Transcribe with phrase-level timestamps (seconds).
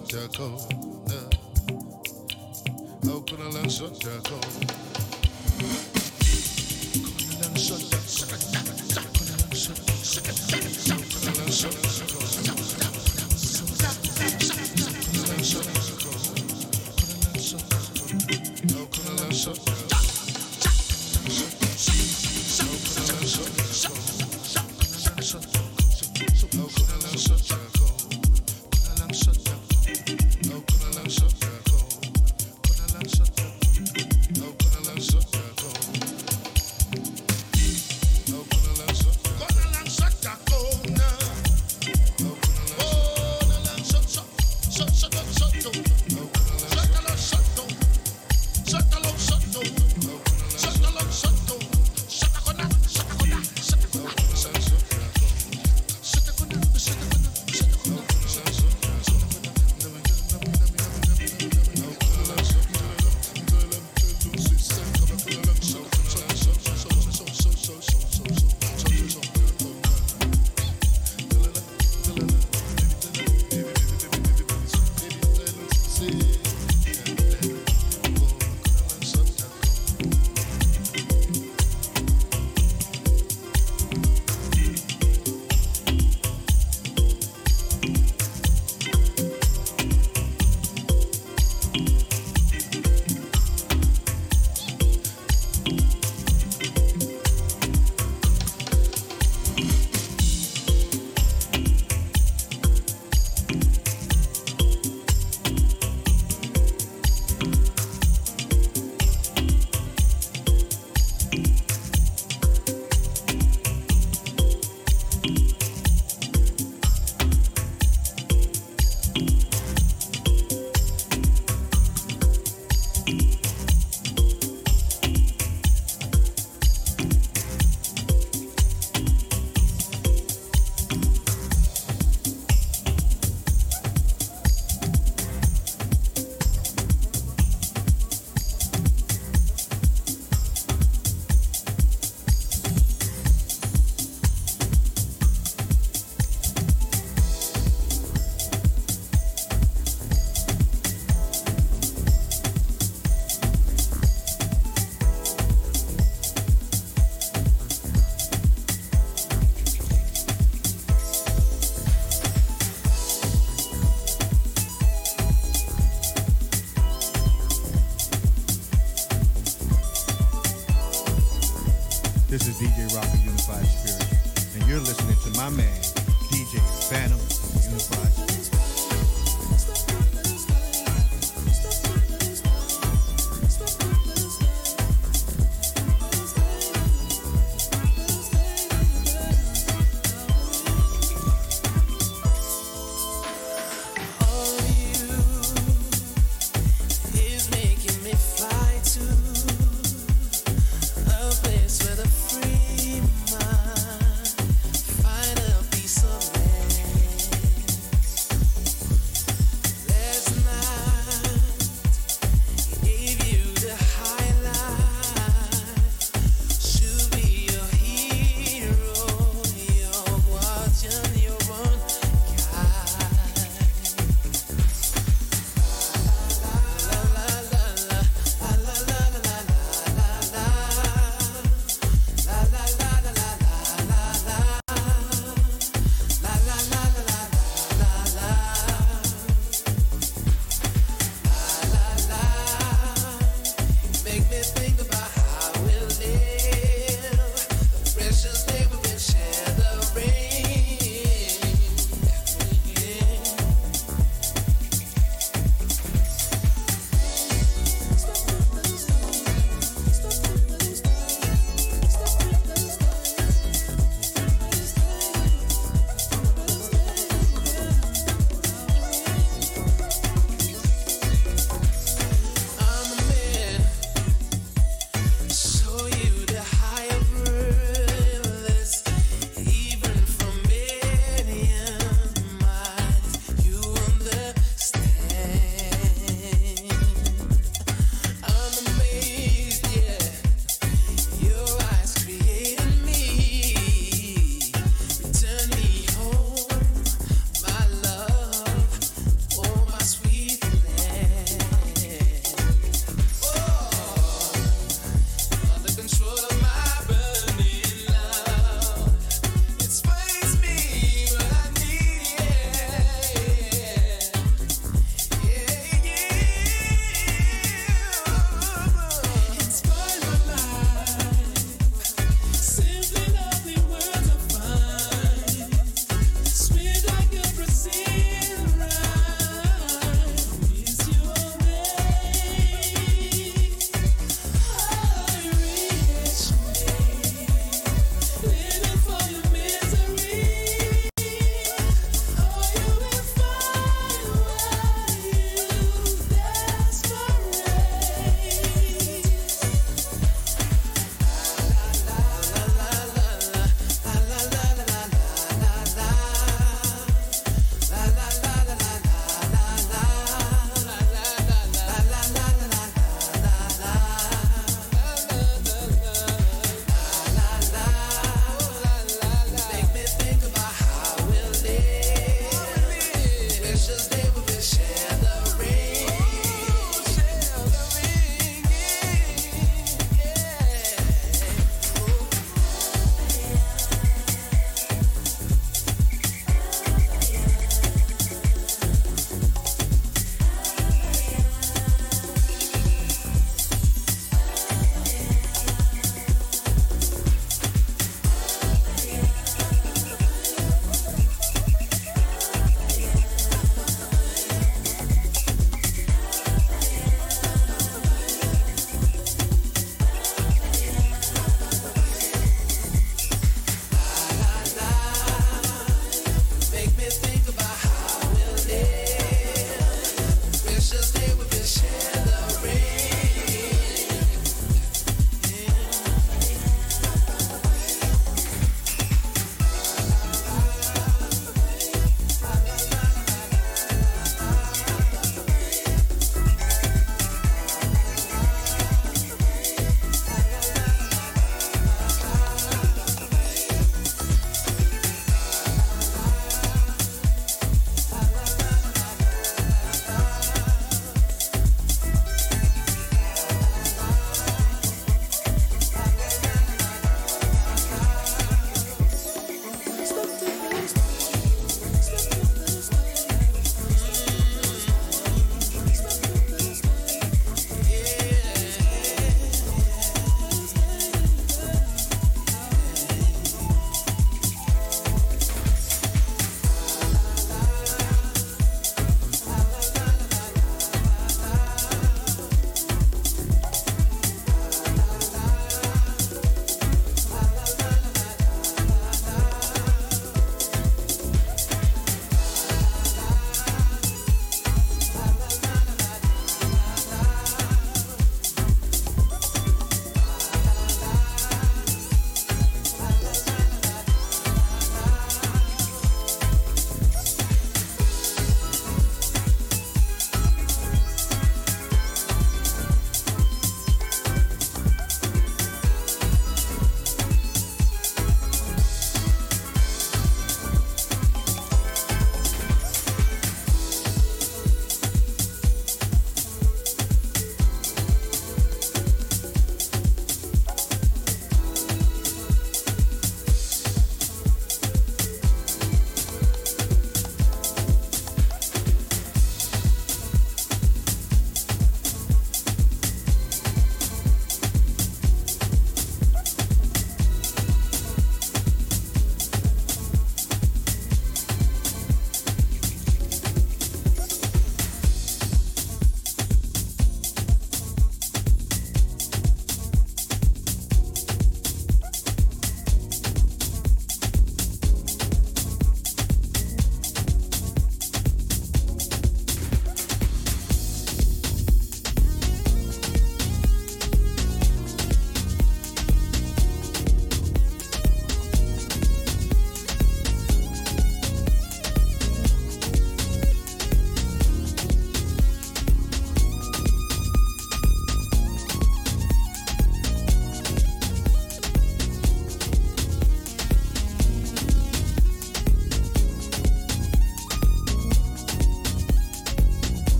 [0.00, 0.81] kuna lang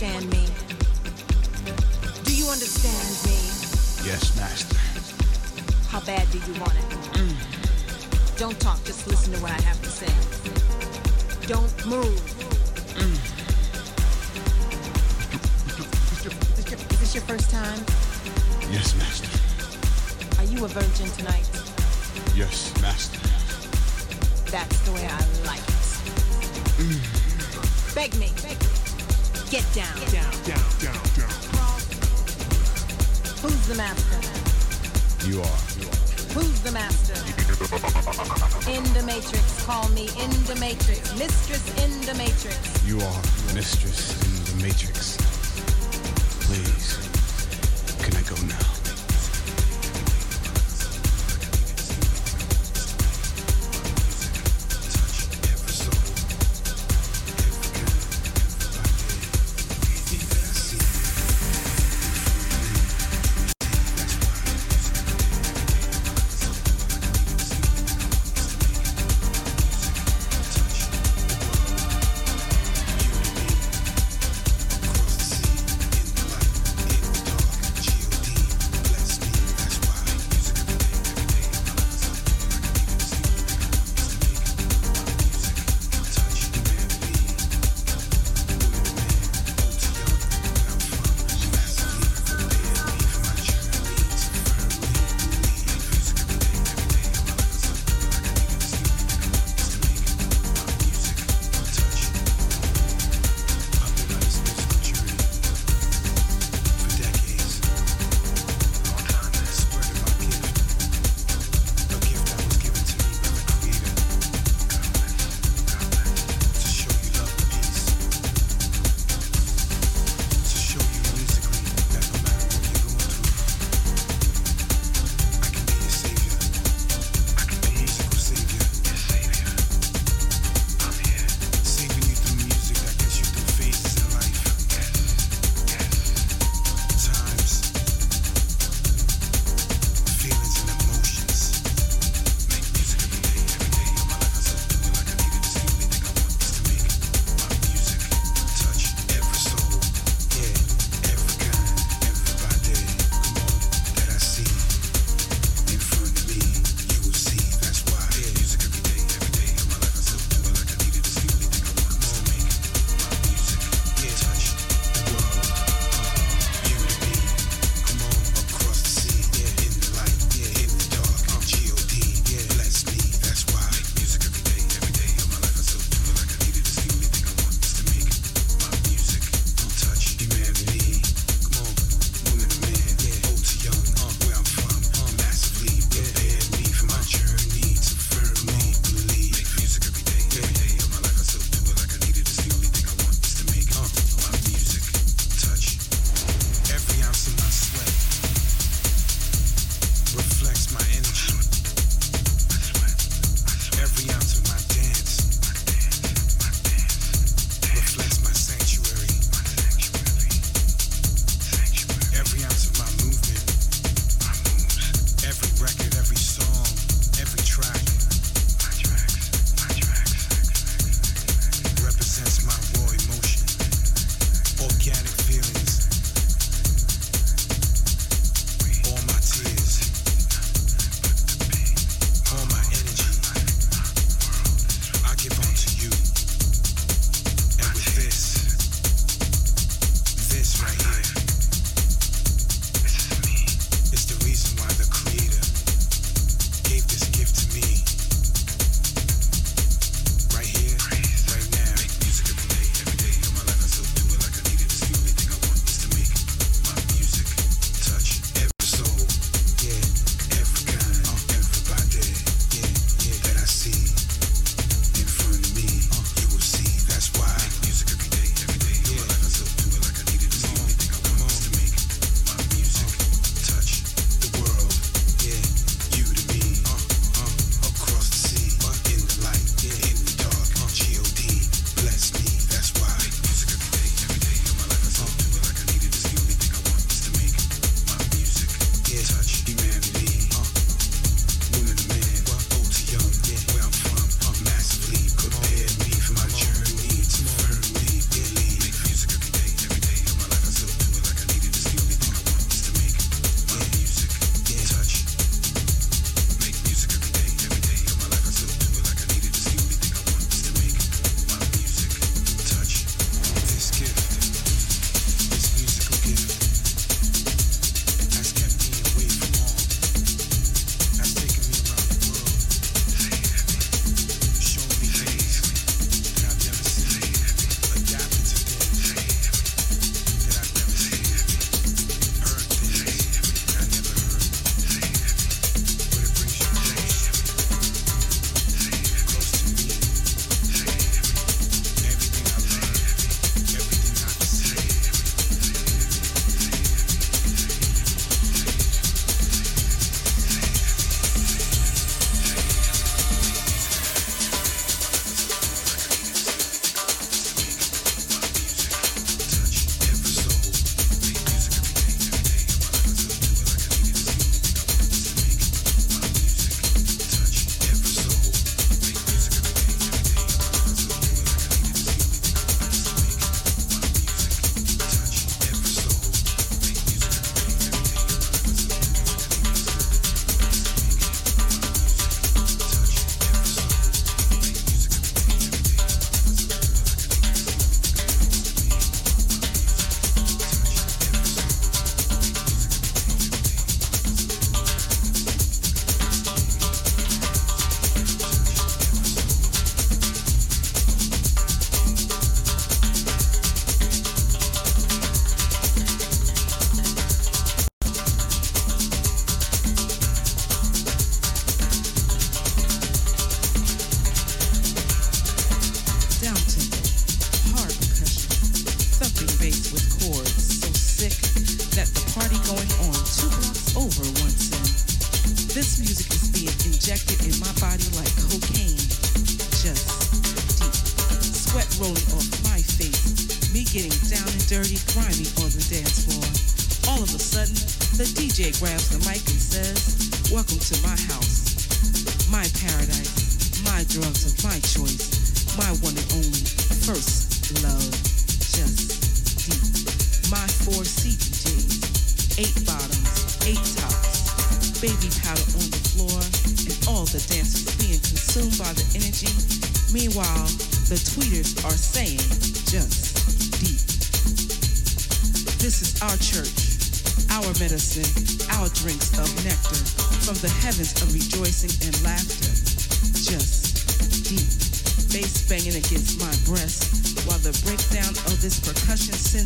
[0.00, 0.29] Do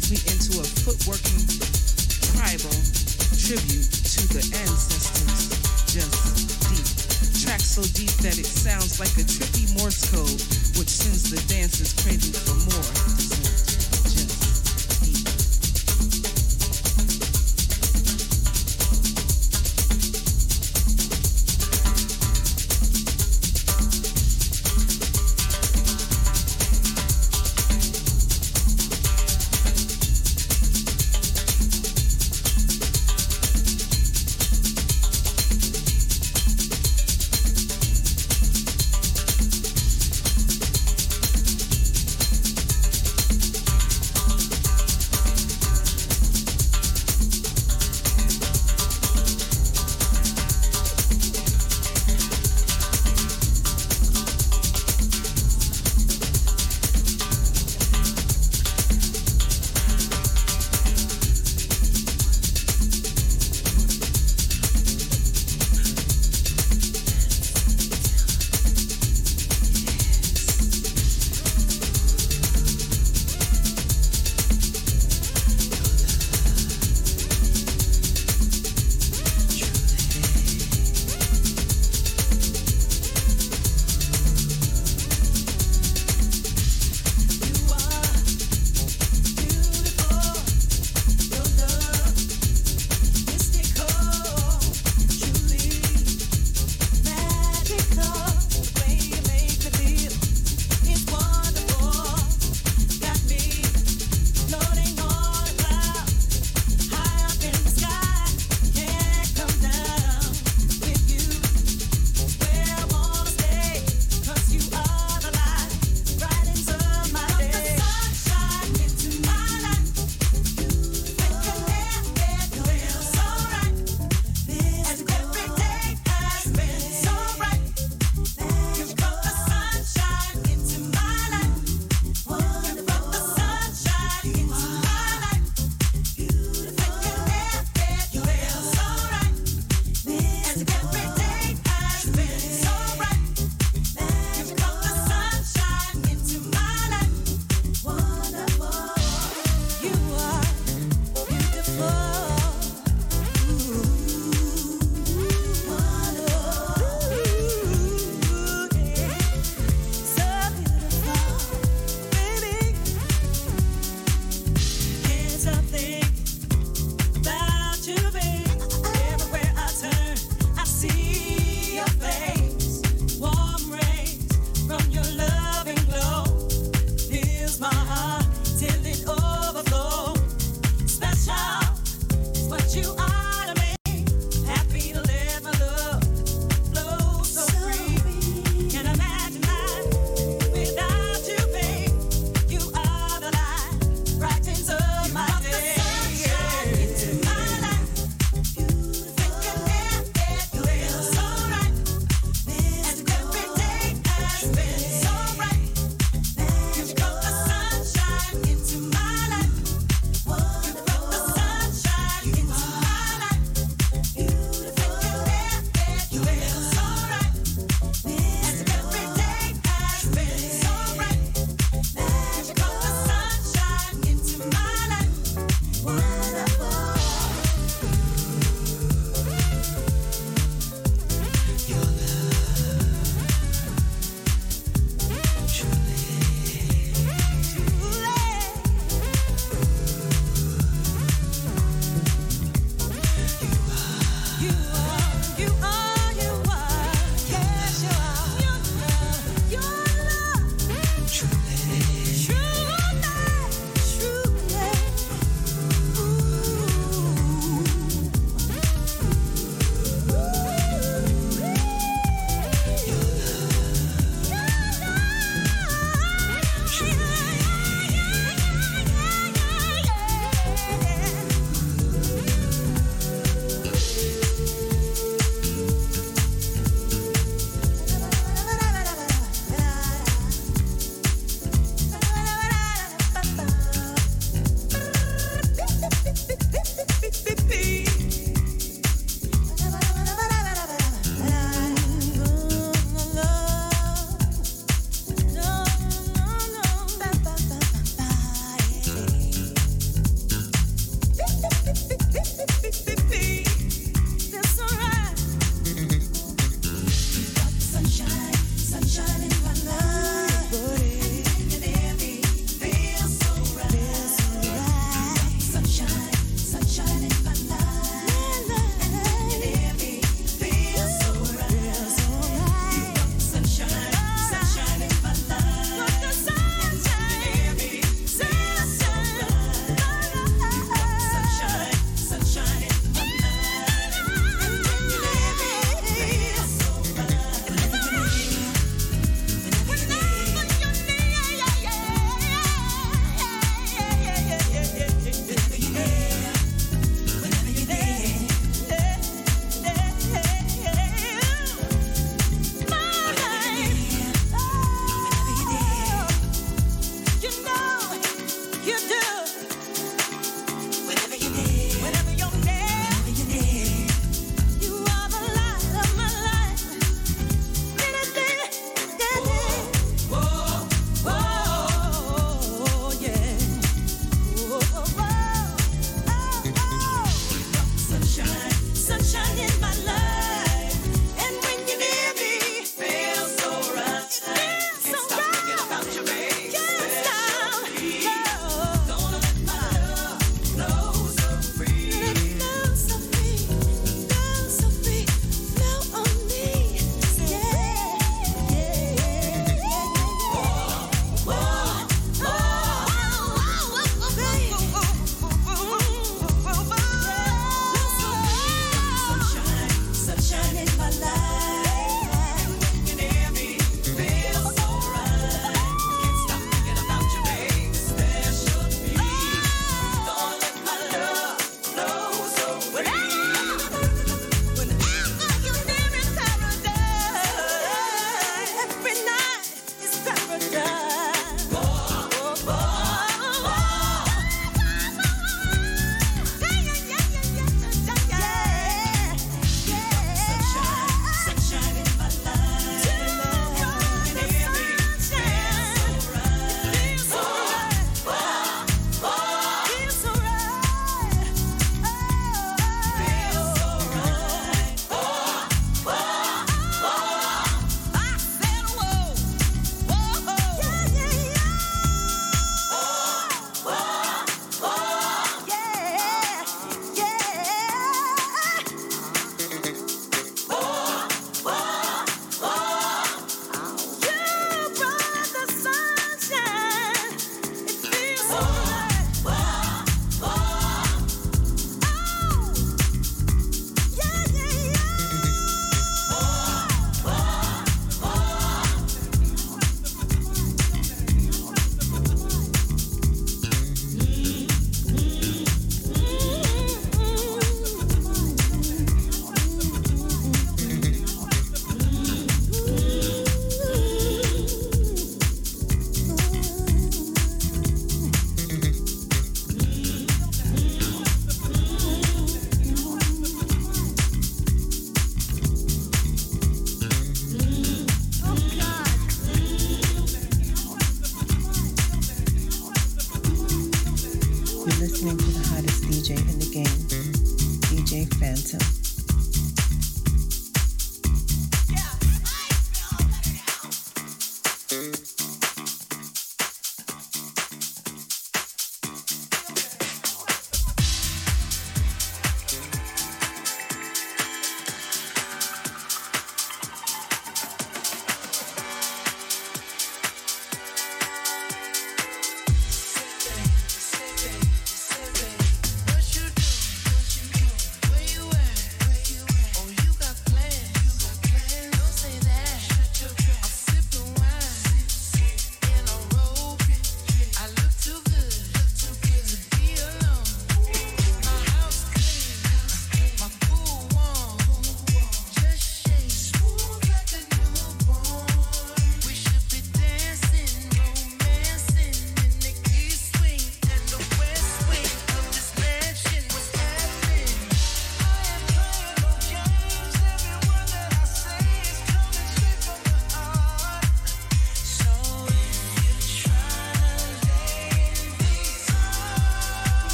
[0.00, 0.33] percussion sends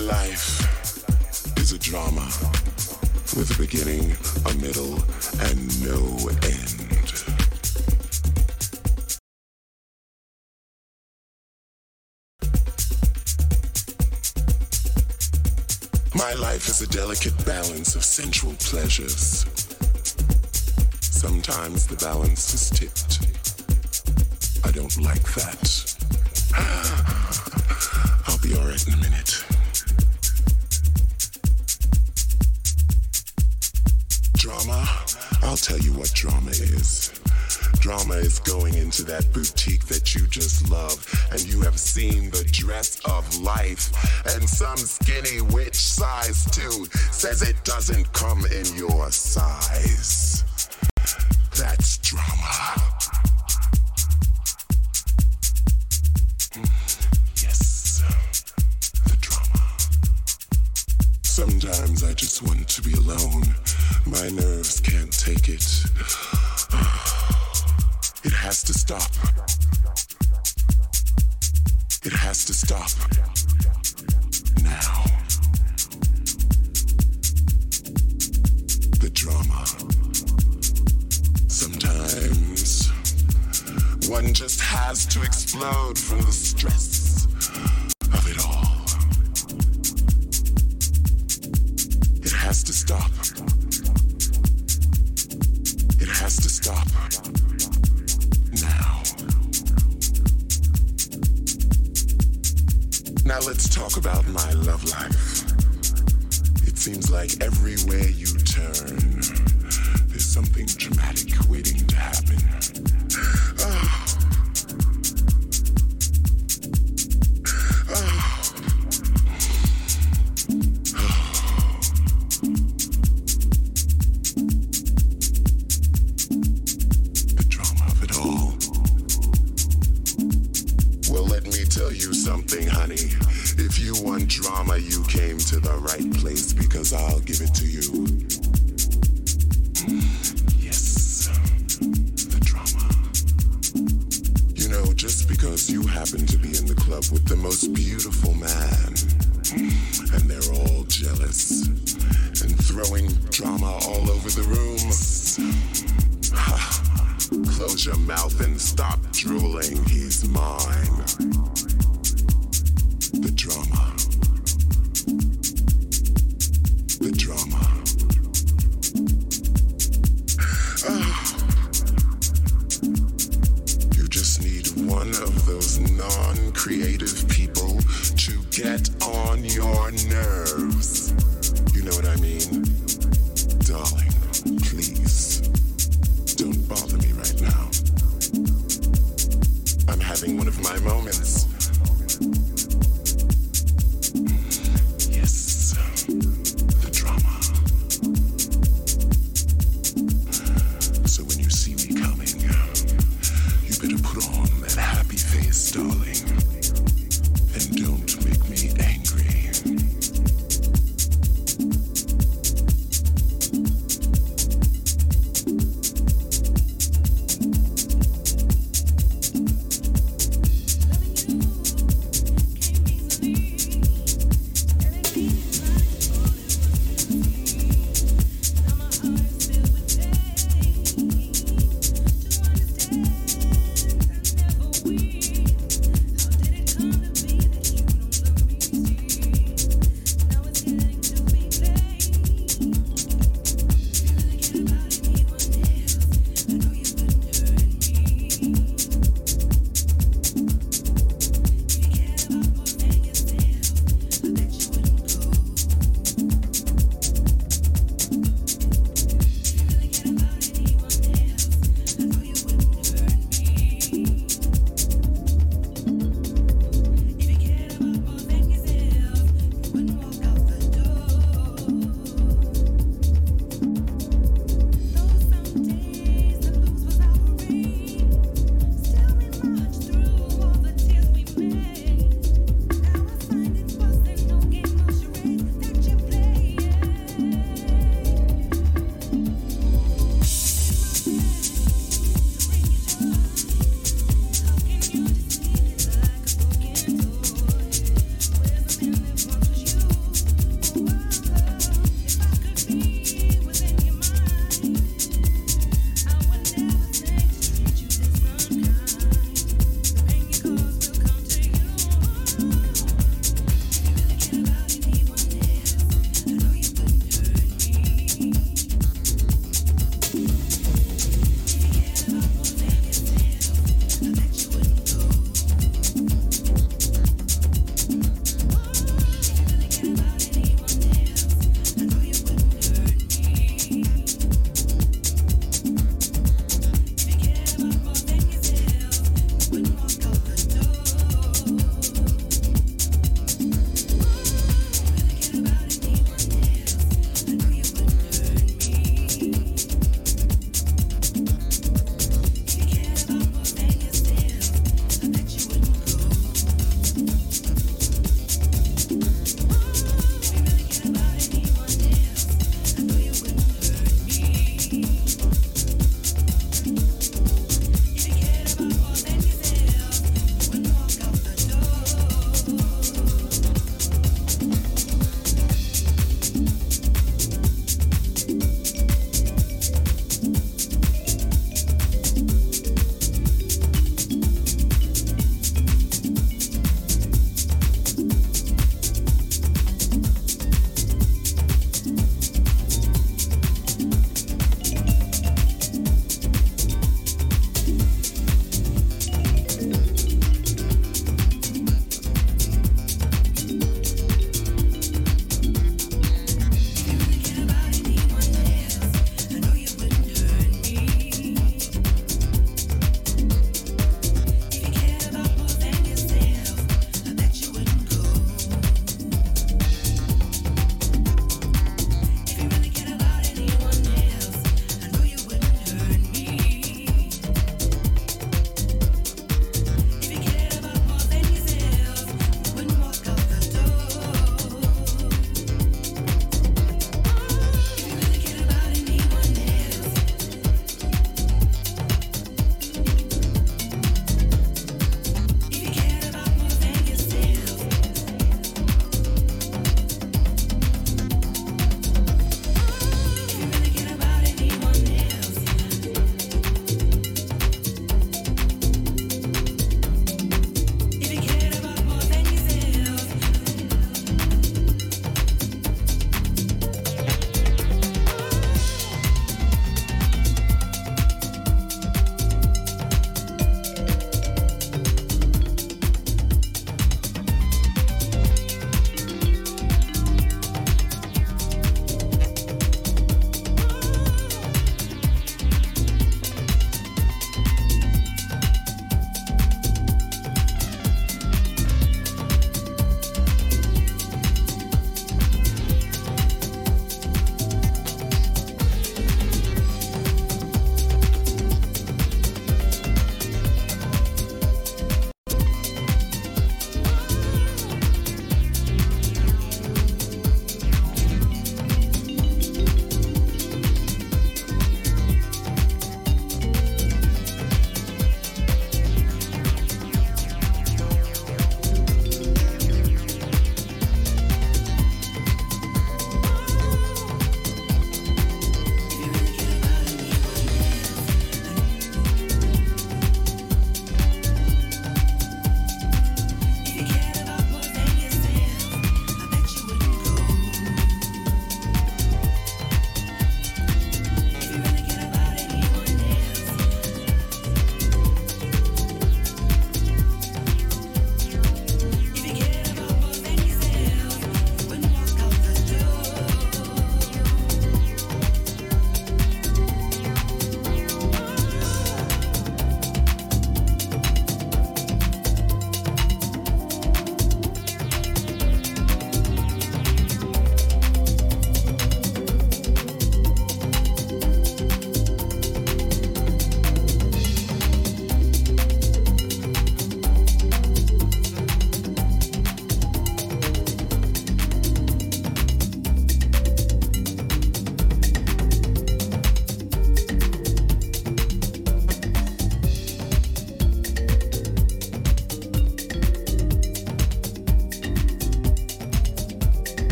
[0.00, 2.24] life is a drama
[3.36, 4.16] with a beginning,
[4.46, 4.94] a middle,
[5.40, 5.98] and no
[6.42, 6.88] end.
[16.14, 19.46] My life is a delicate balance of sensual pleasures.
[21.00, 23.20] Sometimes the balance is tipped.
[24.64, 25.96] I don't like that.
[28.28, 29.37] I'll be alright in a minute.
[35.68, 37.10] tell you what drama is.
[37.80, 40.96] Drama is going into that boutique that you just love,
[41.30, 43.92] and you have seen the dress of life.
[44.34, 50.42] And some skinny witch size two says it doesn't come in your size.
[51.54, 52.87] That's drama.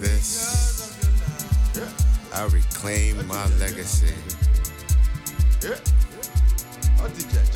[0.00, 0.96] This,
[2.32, 4.14] I reclaim my legacy.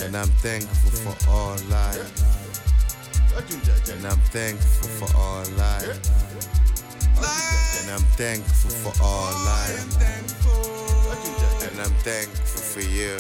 [0.03, 2.13] And I'm thankful for all life.
[3.91, 5.99] And I'm thankful for all life.
[7.81, 9.85] And I'm thankful for all life.
[11.71, 13.17] And I'm thankful for you.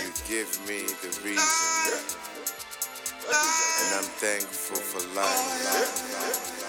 [0.00, 2.18] You give me the reason.
[3.28, 6.61] And I'm thankful for life.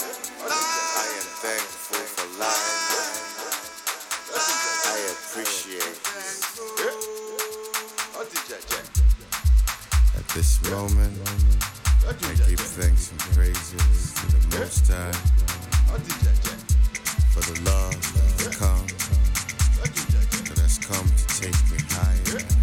[0.52, 3.34] I am thankful for life.
[4.86, 6.00] I appreciate.
[10.16, 11.14] At this moment,
[12.08, 12.14] I
[12.50, 15.12] give thanks and praises to the Most High
[17.34, 18.88] for the love that has come,
[19.82, 19.92] that
[20.88, 22.63] come to take me higher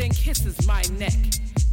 [0.00, 1.18] then kisses my neck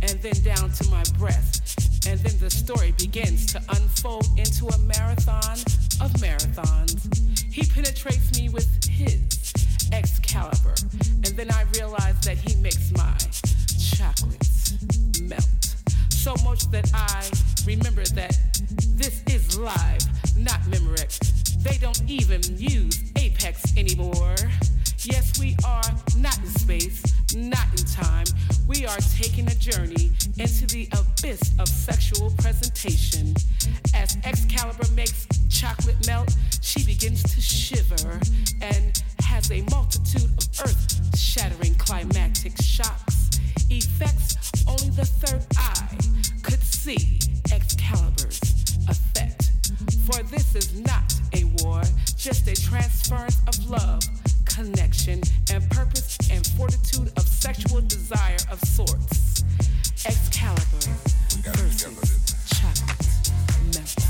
[0.02, 2.06] and then down to my breast.
[2.06, 5.58] And then the story begins to unfold into a marathon
[6.02, 7.08] of marathons.
[7.54, 9.22] He penetrates me with his
[9.94, 10.76] Excalibur,
[11.24, 13.16] and then I realize that he makes my
[13.96, 14.74] chocolates
[15.22, 15.48] melt.
[16.10, 17.30] So much that I
[17.66, 18.38] remember that
[18.98, 20.04] this is live,
[20.36, 21.64] not Memorex.
[21.64, 24.36] They don't even use Apex anymore.
[25.04, 27.02] Yes, we are not in space,
[27.38, 28.26] not in time.
[28.68, 33.36] We are taking a journey into the abyss of sexual presentation.
[33.94, 38.20] As Excalibur makes chocolate melt, she begins to shiver
[38.62, 43.30] and has a multitude of earth shattering climactic shocks.
[43.70, 45.98] Effects only the third eye
[46.44, 47.20] could see
[47.52, 48.42] Excalibur's
[48.88, 49.52] effect.
[50.06, 51.82] For this is not a war,
[52.18, 54.02] just a transference of love,
[54.58, 55.22] connection,
[55.54, 59.44] and purpose and fortitude of sexual desire of sorts.
[60.04, 60.96] Excalibur
[61.44, 63.32] versus chocolate
[63.76, 64.07] melt.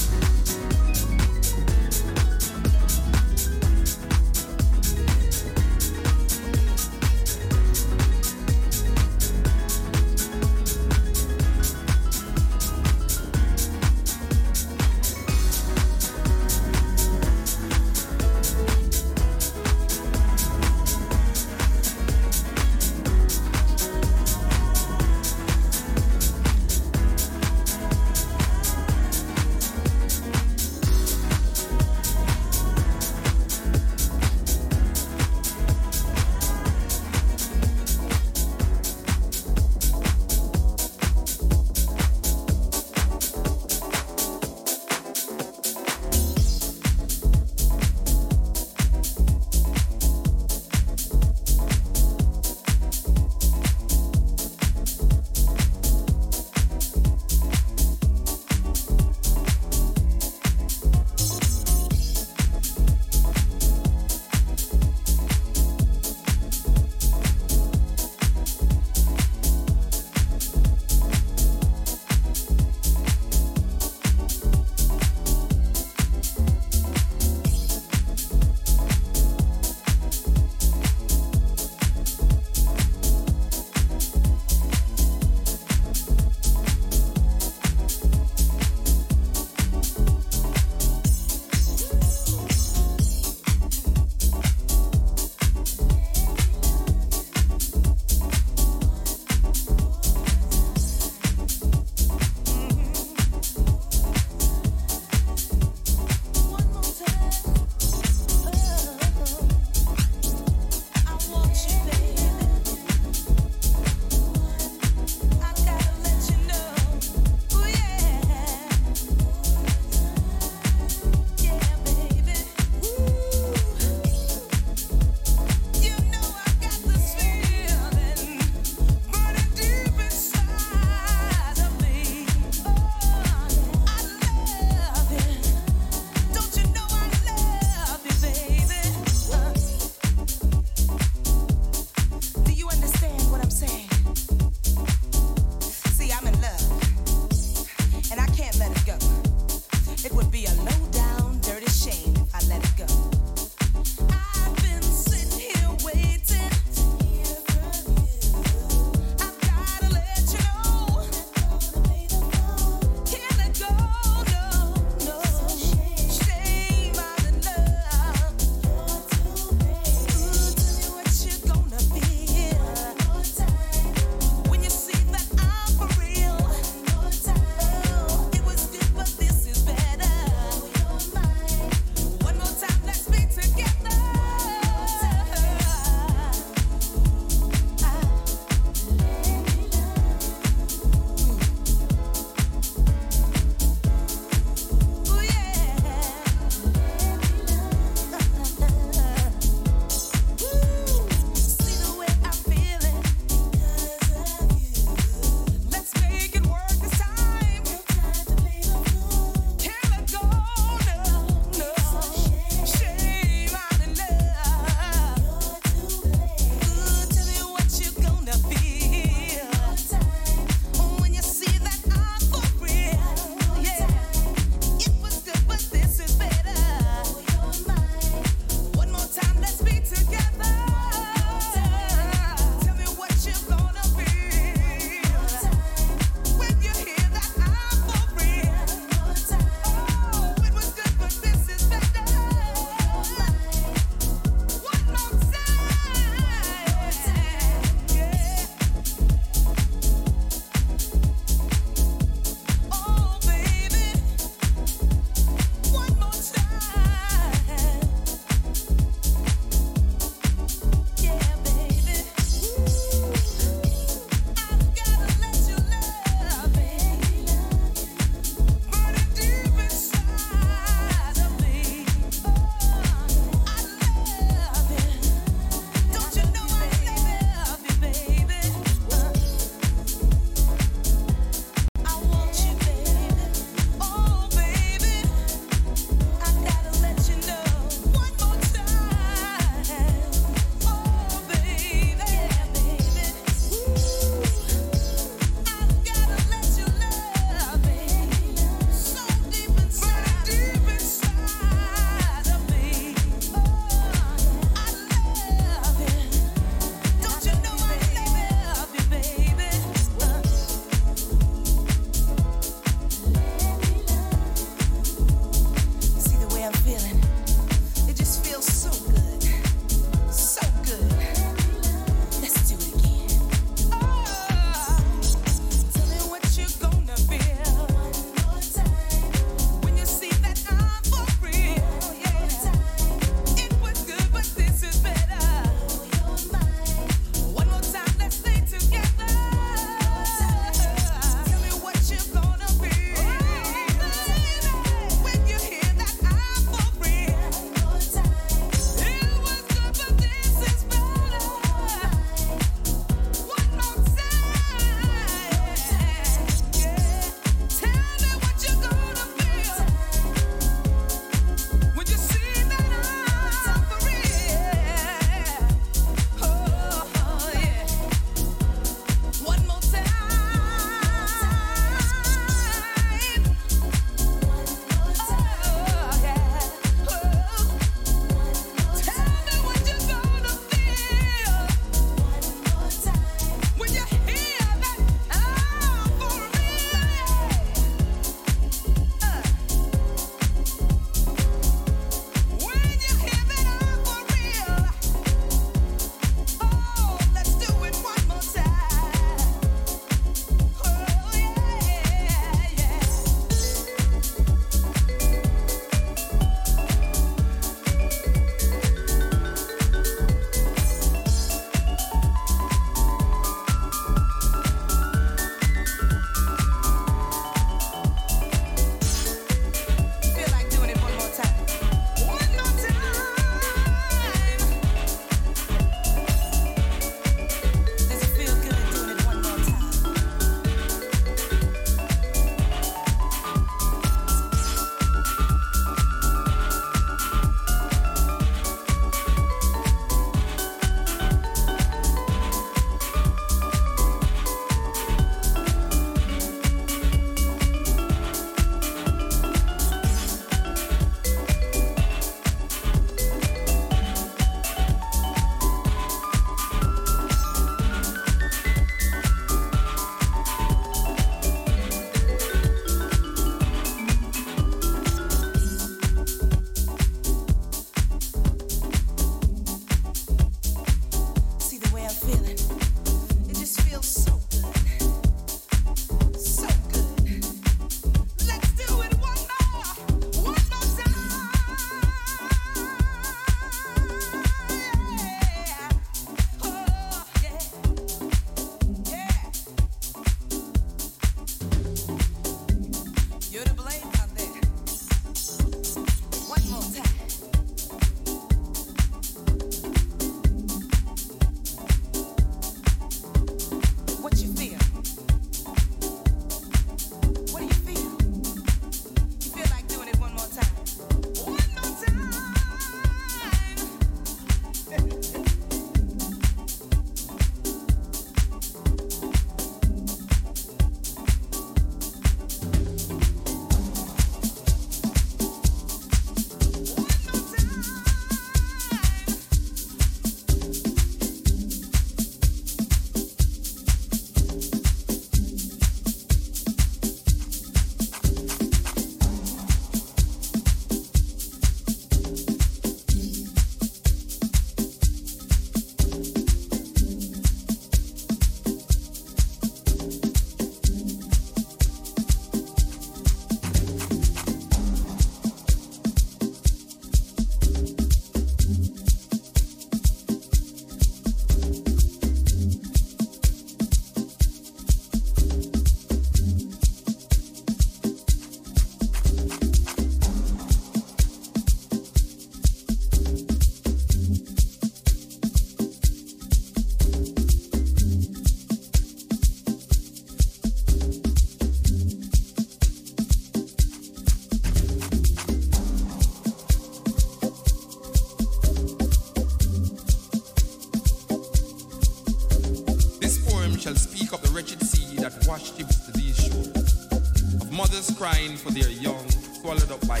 [598.36, 599.08] for their young,
[599.40, 600.00] swallowed up by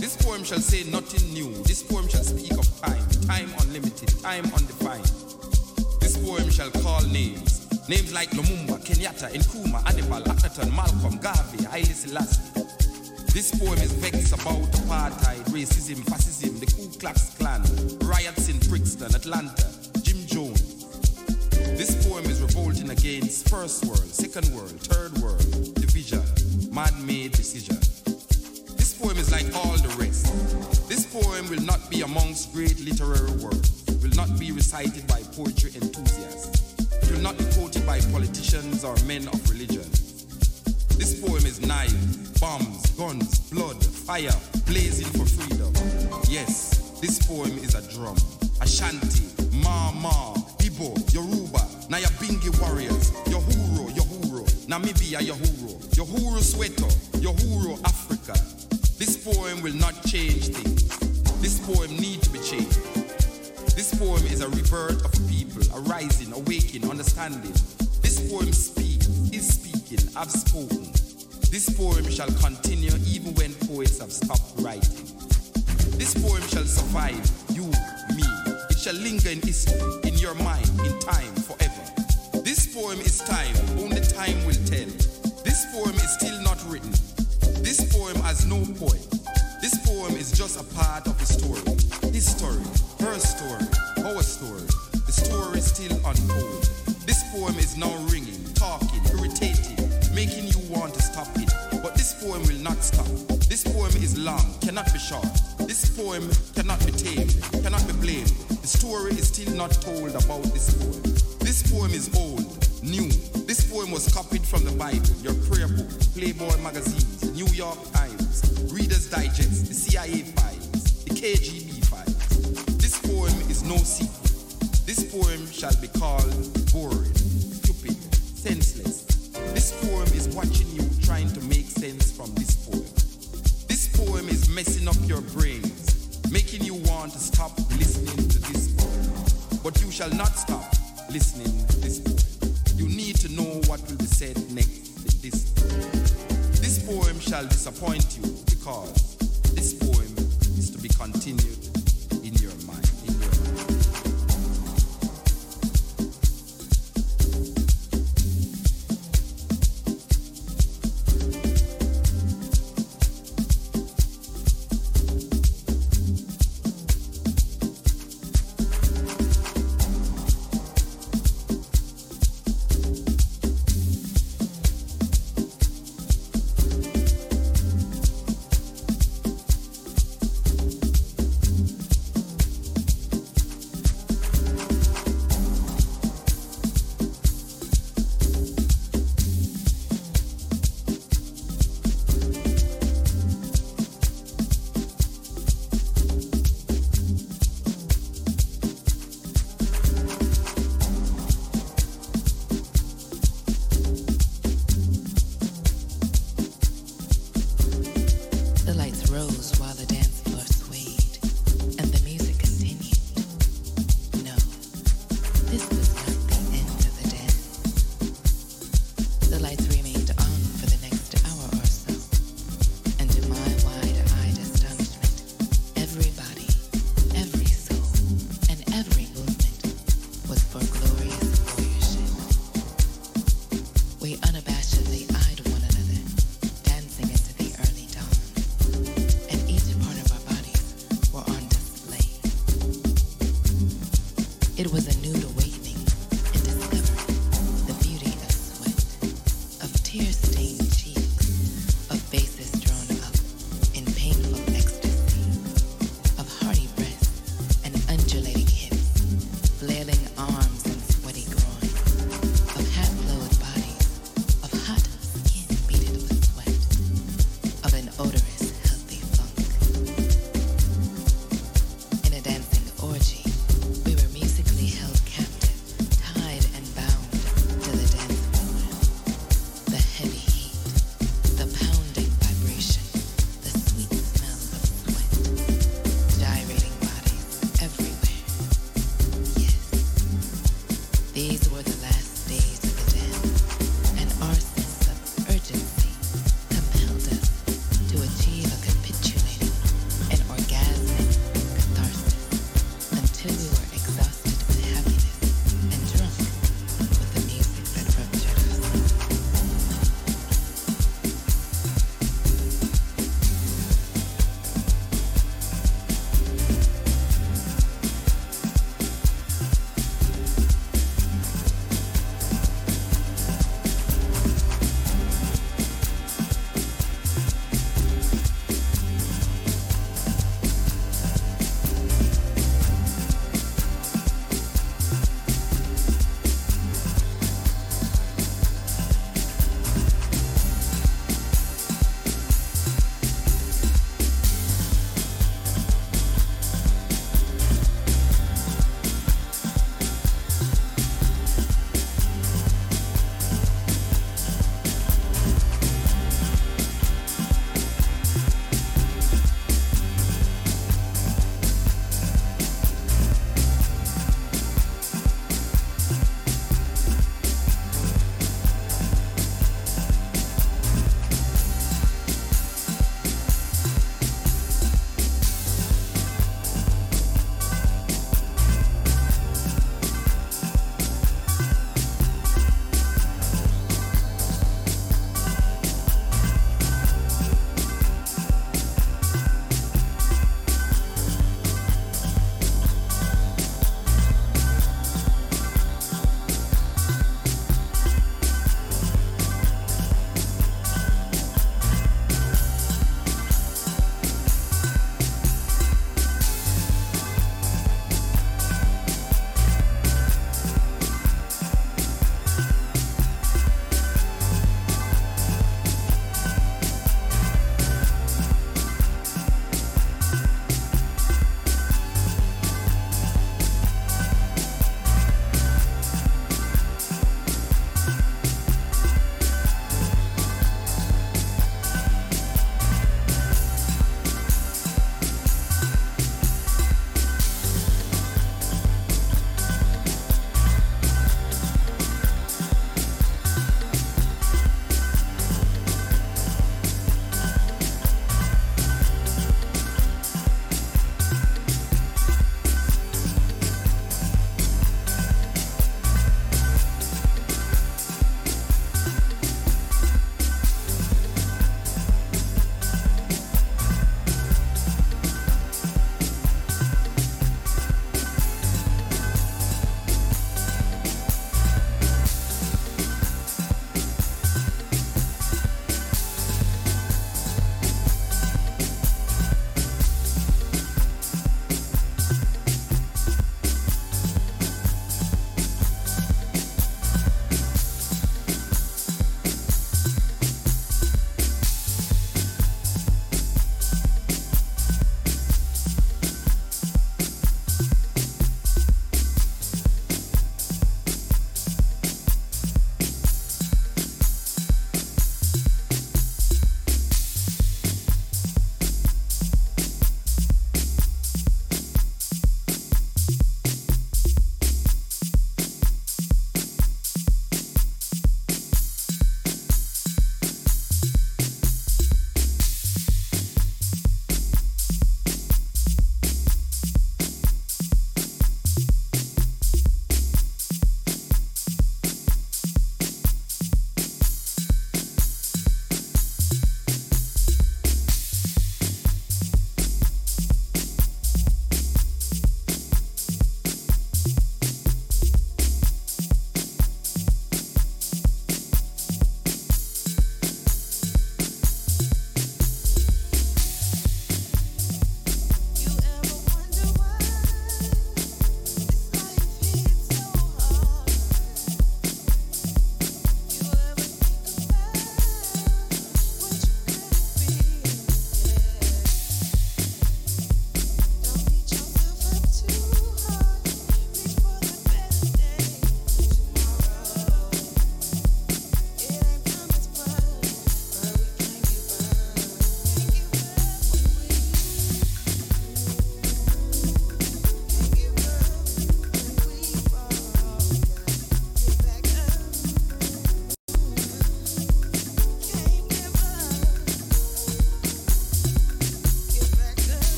[0.00, 1.52] This poem shall say nothing new.
[1.64, 5.04] This poem shall speak of time, time unlimited, time undefined.
[6.00, 7.66] This poem shall call names.
[7.88, 12.62] Names like Lumumba, Kenyatta, Nkrumah, Hannibal, Akhenaten, Malcolm, Garvey, Haile Selassie.
[13.32, 17.35] This poem is vexed about apartheid, racism, fascism, the Ku Klux